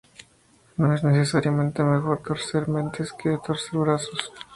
[0.77, 4.33] No es necesariamente mejor torcer mentes que torcer brazos.